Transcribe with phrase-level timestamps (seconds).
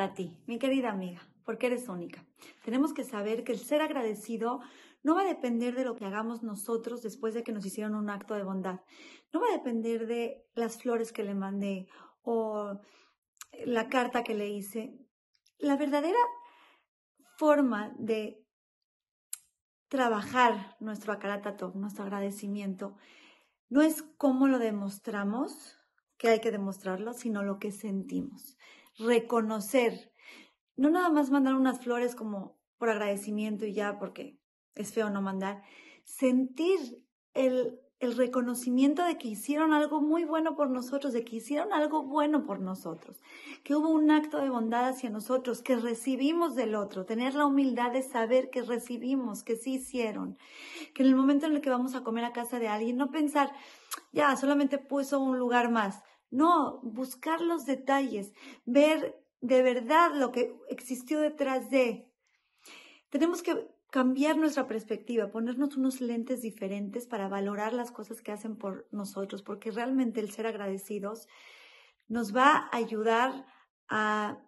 [0.00, 2.24] para ti, mi querida amiga, porque eres única.
[2.64, 4.60] Tenemos que saber que el ser agradecido
[5.02, 8.08] no va a depender de lo que hagamos nosotros después de que nos hicieron un
[8.08, 8.80] acto de bondad.
[9.30, 11.86] No va a depender de las flores que le mandé
[12.22, 12.80] o
[13.66, 14.96] la carta que le hice.
[15.58, 16.18] La verdadera
[17.36, 18.42] forma de
[19.88, 22.96] trabajar nuestro akaratatov, nuestro agradecimiento,
[23.68, 25.76] no es cómo lo demostramos,
[26.16, 28.56] que hay que demostrarlo, sino lo que sentimos.
[29.00, 30.12] Reconocer.
[30.76, 34.38] No nada más mandar unas flores como por agradecimiento y ya, porque
[34.74, 35.62] es feo no mandar.
[36.04, 37.04] Sentir
[37.34, 42.02] el el reconocimiento de que hicieron algo muy bueno por nosotros, de que hicieron algo
[42.02, 43.20] bueno por nosotros,
[43.62, 47.92] que hubo un acto de bondad hacia nosotros, que recibimos del otro, tener la humildad
[47.92, 50.38] de saber que recibimos, que sí hicieron,
[50.94, 53.10] que en el momento en el que vamos a comer a casa de alguien, no
[53.10, 53.52] pensar,
[54.12, 58.32] ya, solamente puso un lugar más, no, buscar los detalles,
[58.64, 62.08] ver de verdad lo que existió detrás de.
[63.08, 68.56] Tenemos que cambiar nuestra perspectiva, ponernos unos lentes diferentes para valorar las cosas que hacen
[68.56, 71.26] por nosotros, porque realmente el ser agradecidos
[72.06, 73.46] nos va a ayudar
[73.88, 74.38] a,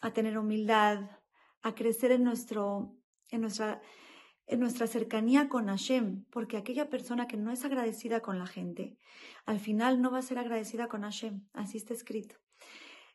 [0.00, 1.10] a tener humildad,
[1.62, 2.96] a crecer en, nuestro,
[3.30, 3.82] en, nuestra,
[4.48, 8.96] en nuestra cercanía con Hashem, porque aquella persona que no es agradecida con la gente,
[9.44, 12.36] al final no va a ser agradecida con Hashem, así está escrito.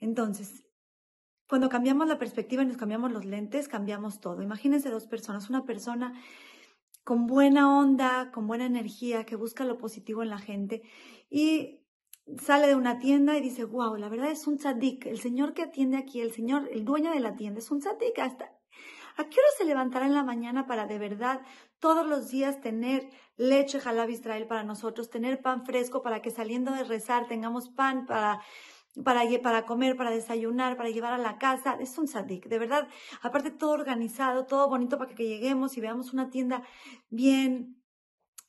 [0.00, 0.64] Entonces,
[1.46, 4.42] cuando cambiamos la perspectiva y nos cambiamos los lentes, cambiamos todo.
[4.42, 6.14] Imagínense dos personas, una persona
[7.04, 10.82] con buena onda, con buena energía, que busca lo positivo en la gente
[11.30, 11.80] y
[12.38, 15.62] sale de una tienda y dice, wow, la verdad es un tzadik, el señor que
[15.62, 18.18] atiende aquí, el señor, el dueño de la tienda, es un tzadik.
[18.18, 18.57] Hasta,
[19.18, 21.40] ¿A qué hora se levantará en la mañana para de verdad
[21.80, 26.70] todos los días tener leche jalab Israel para nosotros, tener pan fresco para que saliendo
[26.72, 28.40] de rezar tengamos pan para
[29.04, 31.76] para, para comer, para desayunar, para llevar a la casa.
[31.80, 32.88] Es un sadik, de verdad.
[33.20, 36.62] Aparte todo organizado, todo bonito para que lleguemos y veamos una tienda
[37.10, 37.82] bien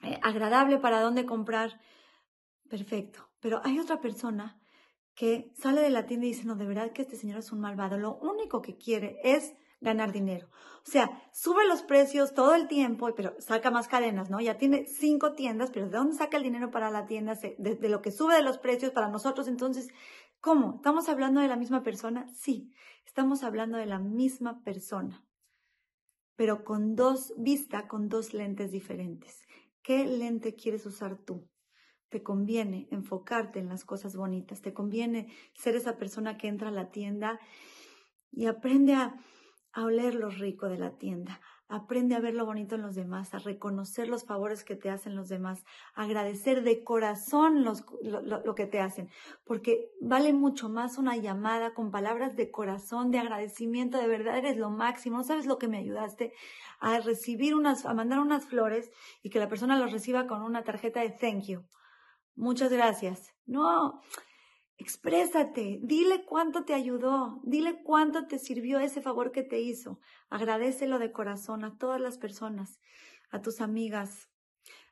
[0.02, 1.80] eh, agradable para dónde comprar.
[2.70, 3.30] Perfecto.
[3.40, 4.60] Pero hay otra persona
[5.16, 7.60] que sale de la tienda y dice, no, de verdad que este señor es un
[7.60, 7.98] malvado.
[7.98, 10.50] Lo único que quiere es ganar dinero.
[10.86, 14.42] O sea, sube los precios todo el tiempo, pero saca más cadenas, ¿no?
[14.42, 17.36] Ya tiene cinco tiendas, pero ¿de dónde saca el dinero para la tienda?
[17.58, 19.48] De, lo que sube de los precios para nosotros.
[19.48, 19.90] Entonces,
[20.42, 20.76] ¿Cómo?
[20.76, 22.26] ¿Estamos hablando de la misma persona?
[22.34, 22.72] Sí,
[23.06, 25.26] estamos hablando de la misma persona,
[26.38, 29.42] pero con dos vista, con dos lentes diferentes.
[29.82, 31.50] ¿Qué lente quieres usar tú?
[32.08, 36.72] Te conviene enfocarte en las cosas bonitas, te conviene ser esa persona que entra a
[36.72, 37.38] la tienda
[38.32, 39.18] y aprende a,
[39.74, 41.40] a oler lo rico de la tienda,
[41.72, 45.16] Aprende a ver lo bonito en los demás, a reconocer los favores que te hacen
[45.16, 45.63] los demás,
[45.94, 49.07] agradecer de corazón lo, lo, que te hacen,
[49.46, 54.57] porque vale mucho más una llamada con palabras de corazón, de agradecimiento, de verdad eres
[54.57, 56.34] lo máximo, no sabes lo que me ayudaste
[56.80, 58.90] a recibir unas, a mandar unas flores
[59.22, 61.68] y que la persona los reciba con una tarjeta de thank you.
[62.36, 63.31] Muchas gracias.
[63.46, 64.01] No,
[64.80, 70.00] Exprésate, dile cuánto te ayudó, dile cuánto te sirvió ese favor que te hizo.
[70.30, 72.80] Agradecelo de corazón a todas las personas,
[73.30, 74.30] a tus amigas,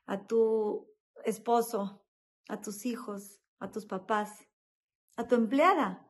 [0.04, 0.86] a tu
[1.24, 2.04] esposo,
[2.48, 4.46] a tus hijos, a tus papás,
[5.16, 6.06] a tu empleada,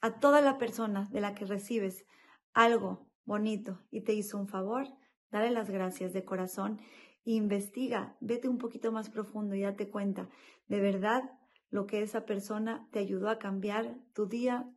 [0.00, 2.06] a toda la persona de la que recibes
[2.54, 4.86] algo bonito y te hizo un favor,
[5.30, 6.80] dale las gracias de corazón
[7.24, 10.28] investiga, vete un poquito más profundo y date cuenta,
[10.68, 11.30] de verdad
[11.70, 14.70] lo que esa persona te ayudó a cambiar tu día,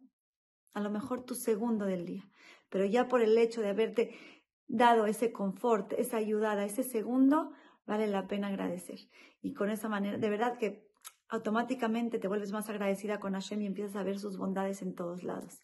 [0.73, 2.29] a lo mejor tu segundo del día.
[2.69, 4.15] Pero ya por el hecho de haberte
[4.67, 7.51] dado ese confort, esa ayudada, ese segundo,
[7.85, 8.99] vale la pena agradecer.
[9.41, 10.87] Y con esa manera, de verdad que
[11.27, 15.23] automáticamente te vuelves más agradecida con Hashem y empiezas a ver sus bondades en todos
[15.23, 15.59] lados.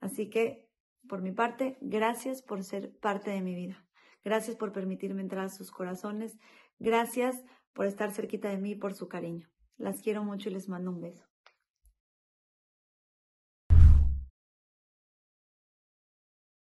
[0.00, 0.68] Así que,
[1.08, 3.84] por mi parte, gracias por ser parte de mi vida.
[4.24, 6.38] Gracias por permitirme entrar a sus corazones.
[6.78, 9.48] Gracias por estar cerquita de mí, por su cariño.
[9.78, 11.33] Las quiero mucho y les mando un beso.